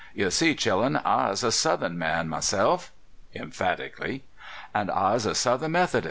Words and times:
Yer 0.15 0.31
see, 0.31 0.55
chillun, 0.55 0.95
Ps 0.95 1.43
a 1.43 1.51
Soutliern 1.51 1.93
man 1.93 2.27
myself 2.27 2.91
[emphatically], 3.35 4.23
and 4.73 4.89
Ps 4.89 5.25
a 5.27 5.35
South 5.35 5.61
ern 5.61 5.73
Methodis'. 5.73 5.99